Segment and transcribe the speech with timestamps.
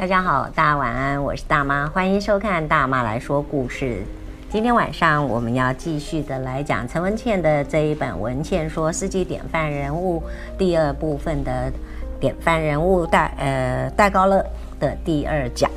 [0.00, 4.02] 大家好，大家晚安，我是大妈，欢迎收看大妈来说故事。
[4.48, 10.18] 今天晚上我们要继续的来讲陈文茜的这一本《文茜说世纪典范人物》
[10.58, 11.70] 第二部分的
[12.18, 14.42] 典范人物戴呃戴高乐
[14.80, 15.70] 的第二讲。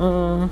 [0.00, 0.50] 嗯，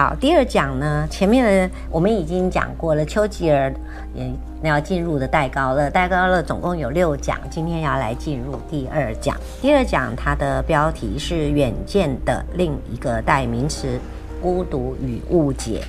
[0.00, 3.70] 好，第二讲呢，前面的我们已经讲过了，丘吉尔
[4.14, 4.32] 也
[4.62, 9.36] 要进入的戴高乐，戴高乐总共有六讲，今天要来进入第二讲。
[9.60, 14.00] 第二讲它的标题是《远见的另一个代名词：
[14.40, 15.82] 孤独与误解》。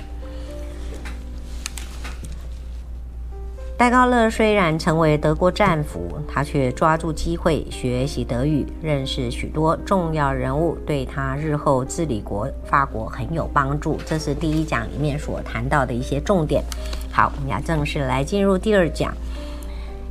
[3.82, 13.98] 戴高乐虽然成为德国战俘，他却抓住机会学习德语，认识许多重要人物，对他日后治理国法国很有帮助。
[14.06, 16.62] 这是第一讲里面所谈到的一些重点。
[17.10, 19.12] 好，我们要正式来进入第二讲。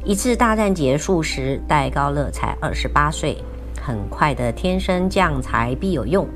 [0.03, 3.37] 一次大战结束时，戴高乐才二十八岁，
[3.81, 6.27] 很快的，天生将才必有用。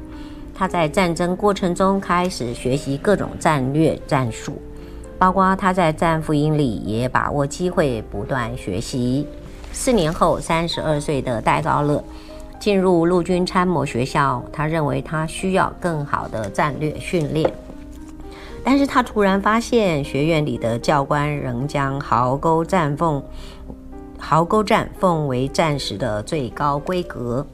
[0.54, 4.58] 他在战争过程中开始学习各种战略战术。
[5.18, 9.26] 包括他在战俘营里也把握机会不断学习。
[9.72, 12.04] 四年后，三十二岁的戴高乐
[12.60, 17.52] 进入陆军参谋学校，他认为他需要更好的战略训练。
[18.64, 23.22] 但是他突然发现，学院里的教官仍将壕沟战奉
[24.18, 27.46] 壕沟战奉为战时的最高规格，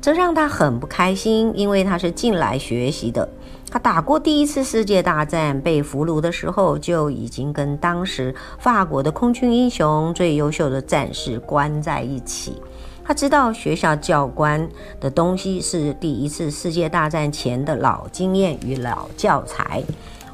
[0.00, 3.28] 这让他很不开心，因为他是进来学习的。
[3.70, 12.62] 他打过第一次世界大战，被俘虏的时候就已经跟当时法国的空军英雄、最优秀的战士关在一起。
[13.04, 14.66] 他知道学校教官
[15.00, 19.82] 的东西是第一次世界大战前的老经验与老教材，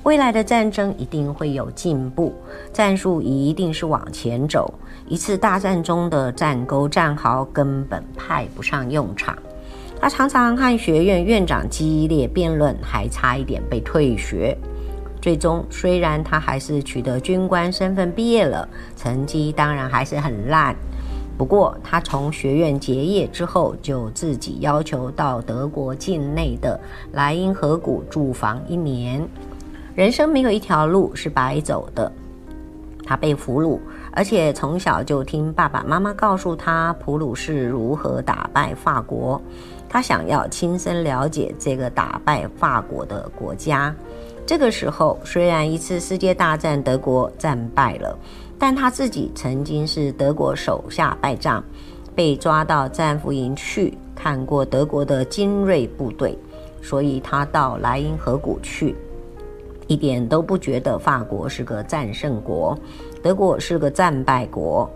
[0.02, 2.32] 未来的战争一定会有进步，
[2.72, 4.72] 战术一定是往前走。
[5.08, 9.36] 一次大战中的战沟战壕根本派不上用场。
[10.00, 14.56] 他常常和学院院长激烈辩论，还差一点被退学。
[15.20, 18.66] 最终，虽然他还是取得军官身份毕业了，
[18.96, 20.74] 成绩当然还是很烂。
[21.36, 26.80] 不过，他从学院结业之后，就自己要求到德国境内的
[27.12, 29.22] 莱茵河谷住房一年。
[29.94, 32.10] 人生没有一条路是白走的。
[33.04, 33.78] 他被俘虏，
[34.12, 39.40] 而且从小就听爸爸妈妈告诉他普鲁士如何打败法国。
[39.92, 43.92] 他想要亲身了解这个打败法国的国家。
[44.46, 48.16] 这个时候，虽然一次世界大战德国战败了，
[48.56, 51.62] 但他自己曾经是德国手下败将，
[52.14, 56.38] 被抓到战俘营去看过德国的精锐部队，
[56.80, 58.96] 所以他到莱茵河谷去，
[59.88, 62.78] 一点都不觉得法国是个战胜国，
[63.22, 64.88] 德国是个战败国。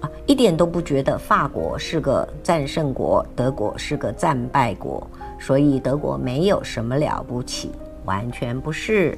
[0.00, 5.06] 啊，一点都不觉得法国是个战胜国，德国是个战败国，
[5.38, 7.70] 所以德国没有什么了不起，
[8.04, 9.16] 完全不是。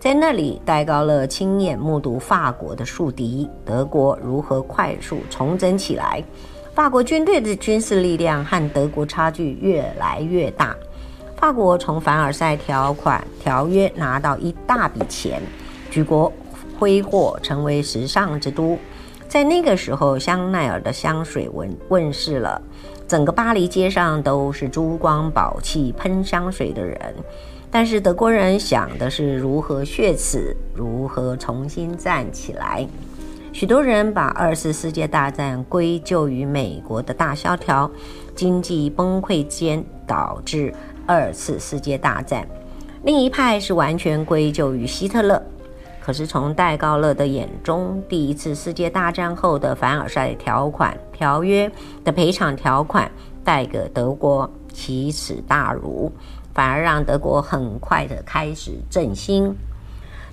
[0.00, 6.24] 在那里，戴高乐亲眼目睹法国的树敌德国如何快速重整起来，
[6.74, 10.74] 法国军队的军事力量和德国差距越来越大。
[11.36, 15.40] 法国从凡尔赛条款条约拿到一大笔钱，
[15.90, 16.32] 举国
[16.78, 18.78] 挥霍，成为时尚之都。
[19.32, 22.60] 在那个时候，香奈儿的香水问问世了，
[23.08, 26.98] 整个巴黎街上都是珠光宝气、喷香水的人。
[27.70, 32.86] 但是德国人想的是如何血耻，如何重新站起来。
[33.54, 37.90] 许多人把二次世界大战归咎于美国的大萧条、
[38.34, 40.74] 经济崩溃间导致
[41.06, 42.46] 二次世界大战，
[43.04, 45.42] 另一派是完全归咎于希特勒。
[46.04, 51.70] 可是，从戴高乐的眼中，第一次世界大战后的凡尔赛条款条约
[52.04, 53.08] 的赔偿条款
[53.44, 56.10] 带给德国奇耻大辱，
[56.52, 59.54] 反而让德国很快的开始振兴。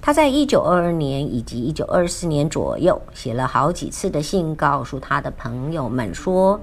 [0.02, 6.60] 他在一九二二年以及一九二四年左右写了好几次的信，告诉他的朋友们说，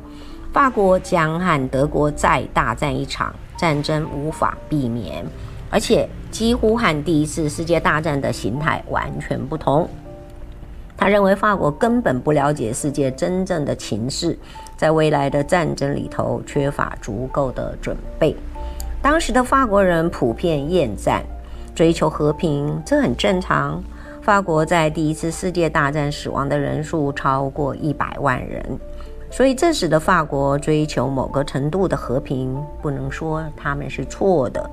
[0.52, 5.24] 法国将和德国再大战一场，战争无法避免。
[5.70, 9.88] 而且几乎和第一次世界大战的形态完全不同。
[10.96, 14.38] 他认为法国根本不了解世界真正的情势，
[14.76, 18.34] 在未来的战争里头缺乏足够的准备。
[19.02, 21.22] 当时的法国人普遍厌战，
[21.74, 23.82] 追求和平，这很正常。
[24.22, 28.80] 法国在第一次世界大战死亡的人数超过一百万人，
[29.30, 34.68] 所以这使得法国追求某个程度的和平，不能说他们是错的。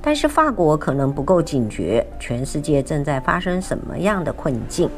[0.00, 4.88] 但是法国可能不够警觉，全世界正在发生什么样的困境？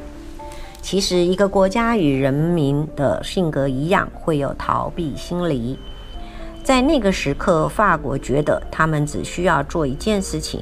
[0.82, 5.78] 其实，一个国家与人民的性格一样，会有逃避心理。
[6.62, 10.60] 在那个时刻，法国觉得他们只需要做一件事情，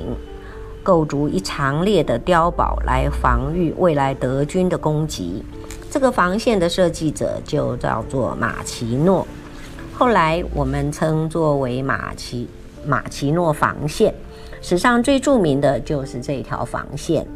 [0.82, 5.44] 构筑一长列的碉堡来防御未来德军的攻击。
[5.90, 9.26] 这个防线的设计者就叫做马奇诺，
[9.92, 12.48] 后来我们称作为马奇
[12.86, 14.14] 马奇诺防线。
[14.60, 17.26] 史上最著名的就是这条防线。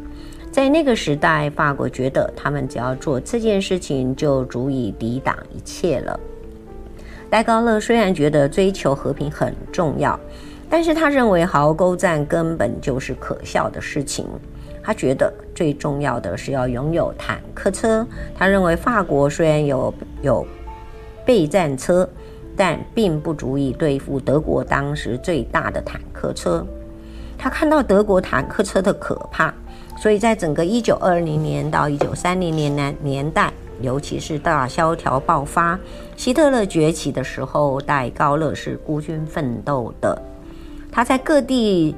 [0.51, 6.19] 在那个时代，法国觉得他们只要做这件事情，就足以抵挡一切了。
[7.29, 10.19] 戴高乐虽然觉得追求和平很重要，
[10.69, 14.27] 但是他认为壕沟战根本就是可笑的事情。
[14.83, 18.05] 他觉得最重要的是要拥有坦克车。
[18.37, 19.91] 他认为法国虽然有
[20.21, 20.45] 有
[21.25, 22.07] 备战车，
[22.55, 26.63] 但并不足以对付德国当时最大的坦克车。
[27.43, 29.53] 他看到德国坦克车的可怕。
[29.97, 33.51] 所以在整个一九二零年到一九三零年年年代，
[33.81, 35.77] 尤其是大萧条爆发、
[36.15, 40.19] 希特勒崛起的时候，戴高乐是孤军奋斗的。
[40.89, 41.93] 他在各地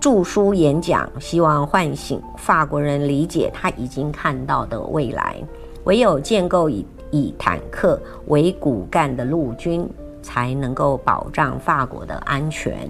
[0.00, 5.36] 著书演讲，希望唤醒法国人理解他已经看到的未来。
[5.82, 9.88] 唯有建构以以坦克为骨干的陆军，
[10.22, 12.88] 才能够保障法国的安全。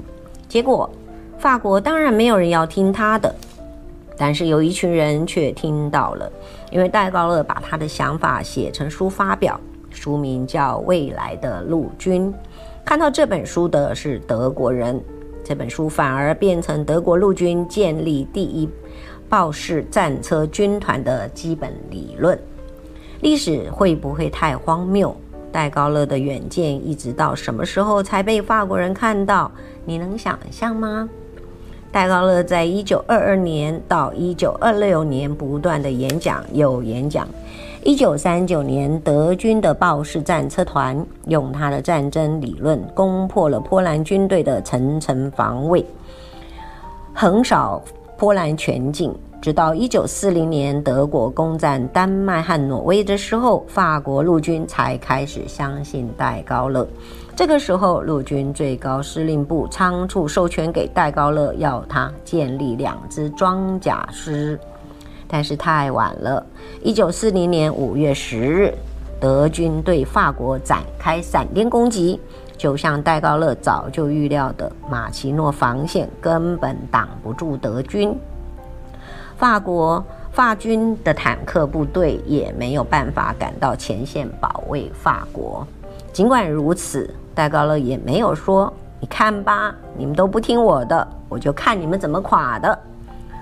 [0.54, 0.88] 结果。
[1.36, 3.34] 法国当然没有人要听他的，
[4.16, 6.30] 但是有一群人却听到了，
[6.70, 9.60] 因为戴高乐把他的想法写成书发表，
[9.90, 12.32] 书名叫《未来的陆军》。
[12.84, 15.02] 看到这本书的是德国人，
[15.42, 18.70] 这本书反而变成德国陆军建立第一
[19.28, 22.38] 豹式战车军团的基本理论。
[23.22, 25.14] 历史会不会太荒谬？
[25.54, 29.48] 戴高乐的远见一直到什么时候才被法国人看到？
[29.84, 31.08] 你能想象吗？
[31.92, 37.28] 戴高乐在一九二二年到一九二六年不断的演讲有演讲。
[37.84, 45.86] 一九三九年，德军的豹式战车团用他的战争理论攻破了波兰军队的层层防卫，
[47.14, 47.80] 横扫
[48.18, 49.14] 波兰全境。
[49.44, 56.88] 直到一九四零年，德国攻占丹麦和挪威的时候，法国陆军才开始相信戴高乐。
[57.36, 64.58] 这个时候，陆军最高司令部仓促授权给戴高乐，要他建立两支装甲师，
[65.28, 66.46] 但是太晚了。
[66.82, 68.72] 一九四零年五月十日，
[69.20, 72.18] 德军对法国展开闪电攻击，
[72.56, 78.18] 就像戴高乐早就预料的，马奇诺防线根本挡不住德军，
[79.36, 85.66] 法国法军的坦克部队也没有办法赶到前线保卫法国。
[86.12, 92.78] 尽管如此，戴高乐也没有说：“你看吧，你们都不听我的，我就看你们怎么垮的。”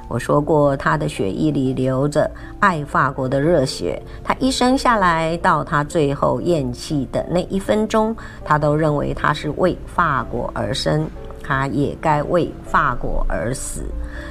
[0.09, 2.31] 我说过，他的血液里流着
[2.61, 4.03] 爱法国的热血。
[4.23, 11.09] 他一生下来到他最后咽气的那一分钟，他都认为他是为法国而生，
[11.43, 13.83] 他也该为法国而死。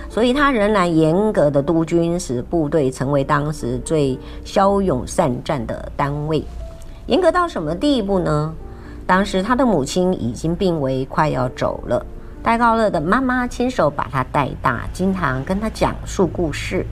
[0.10, 6.44] 所以，他仍然严格的督军，使部队成为当时最骁勇善战的单位。
[7.08, 8.54] 严格到什么地步呢？
[9.06, 12.06] 当时他的母亲已经病危，快要走了。
[12.44, 16.86] 戴高乐的妈妈亲手把他带大，经常跟他讲述故事。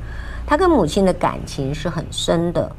[0.46, 2.72] 他跟母亲的感情是很深的。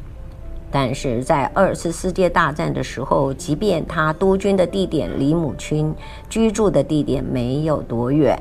[0.70, 5.94] 但是在二次世界大战的时候，即便他督军的地点离母亲
[6.28, 8.40] 居住的地点没有多远，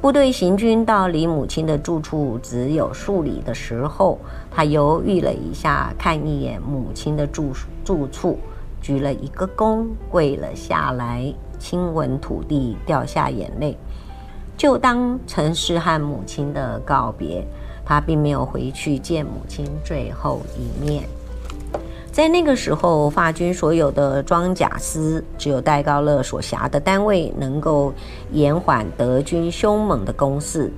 [0.00, 4.18] 部队行军到离母亲的住处只有数里的时候，
[4.50, 7.52] 他犹豫了一下，看一眼母亲的住
[7.84, 8.38] 住处。
[8.80, 13.76] 鞠了一个躬，跪了下来，亲吻土地，掉下眼泪，
[14.56, 17.44] 就当成是和母亲的告别。
[17.84, 21.02] 他并没有回去见母亲最后一面。
[22.18, 27.94] 在那个时候，法军所有的装甲师，只有戴高乐所辖的单位能够
[28.32, 30.68] 延缓德军凶猛的攻势。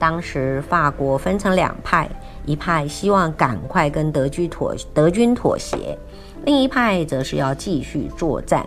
[0.00, 2.10] 当时法国分成两派，
[2.44, 5.96] 一派希望赶快跟德军妥德军妥协。
[6.44, 8.66] 另一派则是要继续作战。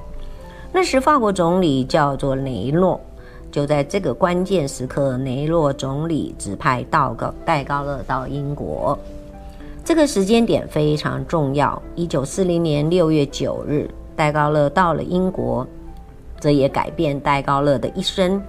[0.71, 2.97] 那时法国总理叫做雷诺，
[3.51, 8.97] 就在这个关键时刻，雷诺总理指派道高戴高乐到英国。
[9.85, 11.81] 这个时间点非常重要。
[11.93, 15.67] 一九四零年六月九日，戴高乐到了英国，
[16.39, 18.41] 这也改变戴高乐的一生。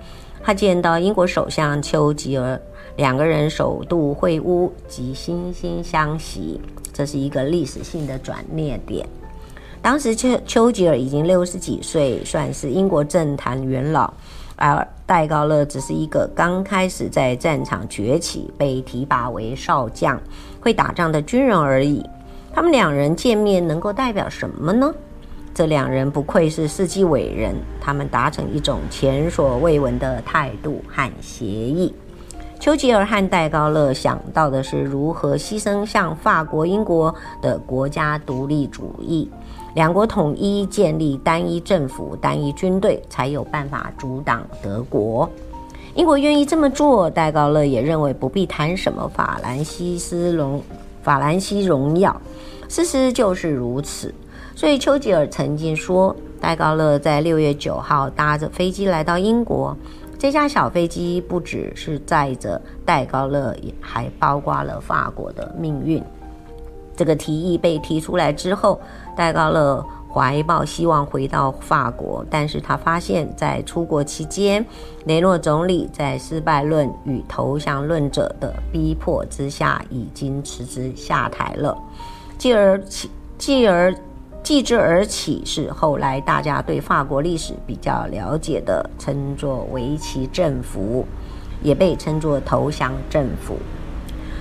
[0.44, 2.60] 他见到英国首相丘吉尔，
[2.96, 6.60] 两个人首度会晤及惺惺相惜。
[6.92, 9.04] 这是一个历史性的转捩点。
[9.82, 14.14] 当时丘丘吉尔已经六十几岁，算是英国政坛元老，
[14.54, 20.18] 而戴高乐只是一个刚开始在战场崛起、被提拔为少将、
[20.64, 22.02] 会打仗的军人而已。
[22.54, 24.90] 他们两人见面能够代表什么呢？
[25.52, 31.94] 这两人不愧是世纪伟人，他们达成一种前所未闻的态度和协议。
[32.58, 39.30] 丘吉尔和戴高乐想到的是如何牺牲向法国、英国的国家独立主义，
[39.74, 45.28] 两国统一，建立单一政府、单一军队，才有办法阻挡德国。
[45.94, 50.60] 英国愿意这么做，戴高乐也认为不必谈什么法兰西斯荣
[51.02, 52.20] 法兰西荣耀，
[52.68, 54.12] 事实就是如此。
[54.56, 59.76] 所以丘吉尔曾经说，戴高乐在六月九号搭着飞机来到英国。
[60.18, 66.02] 这架小飞机不只是载着戴高乐，也还包括了法国的命运。
[66.96, 68.80] 这个提议被提出来之后，
[69.16, 69.84] 戴高乐
[70.14, 74.64] 怀抱希望回到法国，但是他发现，在出国期间，
[75.06, 81.76] 雷诺总理在失败论与投降论者的逼迫之下，已经辞职下台了。
[82.38, 83.92] 继而起，继而。
[84.44, 91.06] 继之而起是后来大家对法国历史比较了解的，称作维奇政府，
[91.62, 93.56] 也被称作投降政府。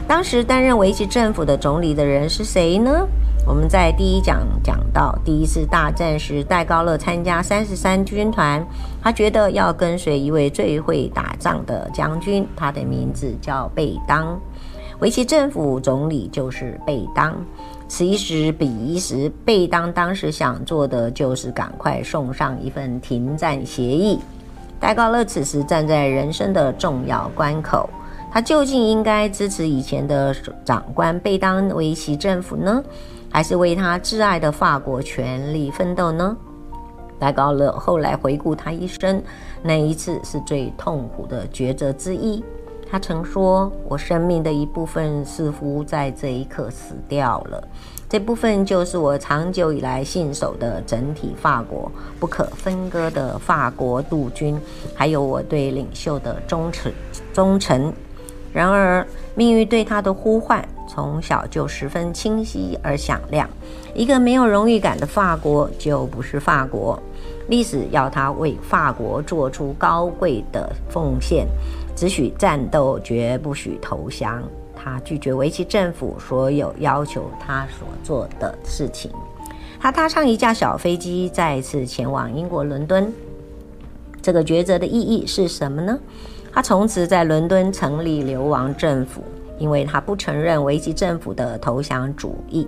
[0.05, 3.07] 当时担任维奇政府的总理的人是谁呢？
[3.45, 8.65] 我们在第一讲讲到，第一次大战时，戴高乐参加三十三军团，
[9.01, 14.39] 他觉得要跟随一位最会打仗的将军，他的名字叫贝当。
[14.99, 17.35] 维希政府总理就是贝当。
[17.89, 24.19] 此一时彼一时，贝当当时想做的就是赶快送上一份停战协议。
[24.79, 27.89] 戴高乐此时站在人生的重要关口，
[28.33, 30.35] 他究竟应该支持以前的
[30.65, 32.83] 长官贝当维奇政府呢，
[33.29, 36.35] 还是为他挚爱的法国全力奋斗呢？
[37.19, 39.21] 戴高乐后来回顾他一生，
[39.61, 42.43] 那一次是最痛苦的抉择之一。
[42.89, 47.63] 他曾说：“我生命的一部分似乎在这一刻死掉了，
[48.09, 54.59] 这部分就是我长久以来信守的整体法国不可分割的法国陆军，
[54.95, 56.91] 还有我对领袖的忠诚
[57.31, 57.93] 忠诚。
[58.53, 59.05] 然而，
[59.35, 63.49] 命运对他的呼唤从小就十分清晰而响亮。
[63.95, 67.01] 一个没有荣誉感的法国就不是法国。
[67.49, 71.47] 历史要他为法国做出高贵的奉献。”
[71.95, 74.43] 只许战斗，绝不许投降。
[74.75, 79.11] 他拒绝维奇政府所有要求他所做的事情。
[79.79, 83.13] 他踏上一架小飞机，再次前往英国伦敦。
[84.21, 85.99] 这个抉择的意义是什么呢？
[86.53, 89.23] 他从此在伦敦成立流亡政府，
[89.57, 92.67] 因为他不承认维奇政府的投降主义。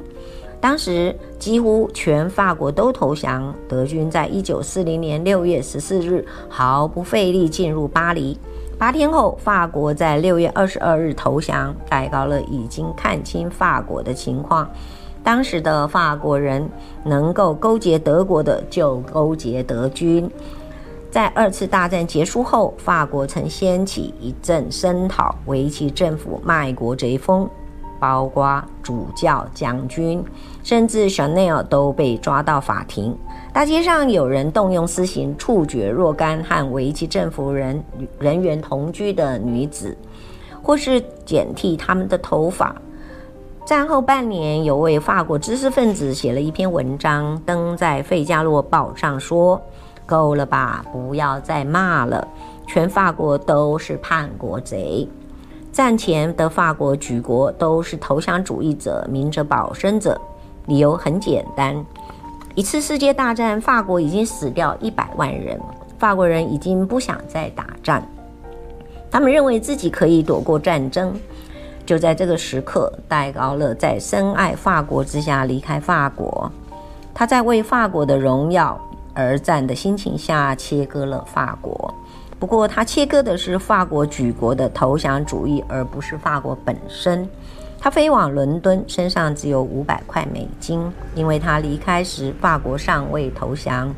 [0.59, 3.53] 当时几乎全法国都投降。
[3.69, 8.35] 德军在一九四零年六月十四日毫不费力进入巴黎。
[8.75, 11.75] 八天后，法国在六月二十二日投降。
[11.87, 14.67] 戴高乐已经看清法国的情况，
[15.23, 16.67] 当时的法国人
[17.03, 20.27] 能够勾结德国的就勾结德军。
[21.15, 27.49] 在二次大战结束后，法国曾掀起一阵声讨维奇政府卖国贼风。
[28.01, 30.21] 包括主教、将军，
[30.61, 33.17] 甚至 Chanel 都被抓到法庭。
[33.53, 37.81] 大街上有人动用私刑处决若干和维奇政府人
[38.19, 39.97] 人员同居的女子，
[40.61, 42.75] 或是剪剃他们的头发。
[43.65, 49.59] 战后半年，有位法国知识分子写了一篇文章，登在《费加罗报》上，说
[50.05, 52.27] ：“够了吧，不要再骂了，
[52.67, 55.07] 全法国都是叛国贼。”
[55.71, 60.19] 战前的法国举国都是投降主义者、明哲保身者，
[60.67, 61.75] 理由很简单：
[62.55, 65.59] 一次世界大战，法国已经死掉一百万人，
[65.99, 68.01] 法国人已经不想再打仗，
[69.11, 71.13] 他们认为自己可以躲过战争。
[71.85, 76.49] 就在这个时刻，戴高乐在深爱法国之下离开法国，
[77.13, 78.79] 他在为法国的荣耀
[79.15, 81.93] 而战的心情下切割了法国。
[82.37, 87.27] 不过，他切割的是法国举国的投降主义，而不是法国本身。
[87.79, 93.93] 他飞往伦敦，身上只有五百块美金，因为他离开时法国尚未投降。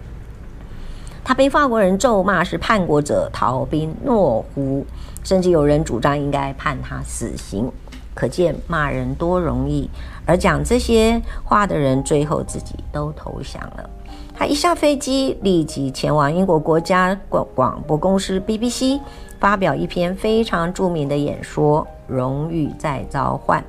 [1.24, 4.86] 他被法国人咒骂是叛国者、逃兵、懦夫，
[5.24, 7.72] 甚至有人主张应该判他死刑。
[8.14, 9.90] 可见骂人多容易，
[10.26, 13.90] 而讲这些话的人最后自己都投降了。
[14.40, 19.00] 他一下飞机，立即前往英国国家广广播公司 BBC，
[19.40, 23.60] 发表一篇非常著名的演说《荣誉在召唤》。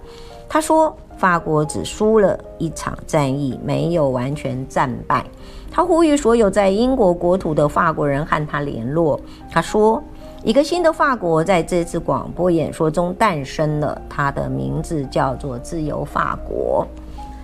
[0.47, 5.25] 他说：“法国只输了一场战役，没有完全战败。”
[5.73, 9.19] 他呼吁所有在英国国土的法国人和他联络。
[9.51, 10.03] 他说
[10.45, 16.87] ：“一个新的法国在这次广播演说中诞生了，它的名字叫做自由法国。”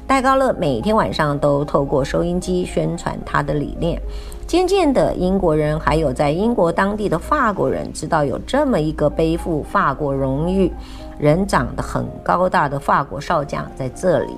[0.07, 4.01] 戴高乐每天晚上都透过收音机宣传他的理念。
[4.47, 10.71] 渐渐的，英国人还有在英国当地的法国人知道有这么一个背负法国荣誉、
[11.19, 14.37] 人长得很高大的法国少将在这里。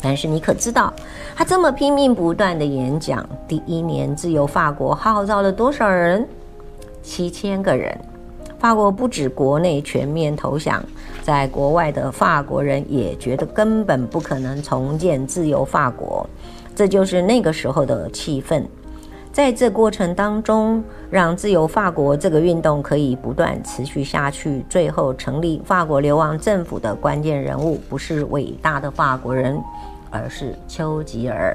[0.00, 0.92] 但是你可知道，
[1.34, 6.26] 他这么拼命不断的演讲，第一年自由法国号召了多少人？
[7.02, 7.98] 七千个人。
[8.58, 10.82] 法国不止国内全面投降，
[11.22, 16.28] 在国外的法国人也觉得根本不可能重建自由法国。
[16.74, 18.62] 这就是那个时候的气氛。
[19.30, 29.62] 在这过程当中，让自由法国这个运动可以不断持续下去，最后成立法国流亡政府的关键人物，不是伟大的法国人，
[30.10, 31.54] 而是丘吉尔。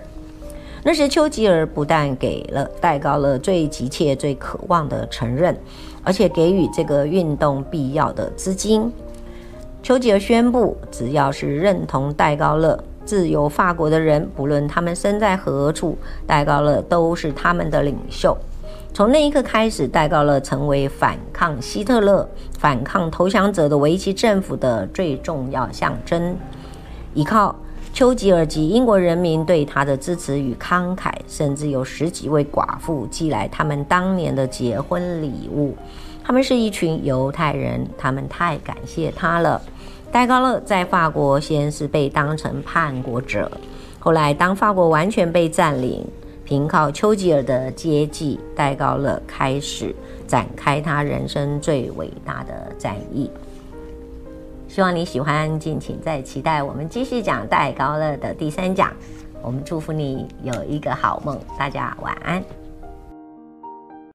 [0.83, 5.55] 那时，丘吉尔不但给了戴高乐最急切、最渴望的承认，
[6.03, 8.91] 而且给予这个运动必要的资金。
[9.83, 12.83] 丘吉尔宣布，只要是认同戴高乐。
[13.03, 15.97] 自由法国的人，不论他们身在何处，
[16.27, 18.37] 戴高乐都是他们的领袖。
[18.93, 22.27] 从那一刻开始，戴高乐成为反抗希特勒、
[22.59, 26.35] 反抗投降者的维希政府的最重要象征。
[27.13, 27.55] 依靠
[27.93, 35.75] 丘吉尔及英国人民对他的支持与慷慨，甚至有十几位寡妇寄来他们当年的结婚礼物。
[36.23, 39.61] 他们是一群犹太人，他们太感谢他了。
[40.11, 43.51] 戴高乐在法国先是被当成叛国者，
[43.99, 46.05] 后来当法国完全被占领，
[46.45, 49.93] 凭靠丘吉尔的接济，戴高乐开始
[50.25, 53.29] 展开他人生最伟大的战役。
[54.71, 58.93] 希望你喜欢，敬请再期待我们继续讲戴高乐的第三讲。
[59.41, 62.41] 我们祝福你有一个好梦，大家晚安。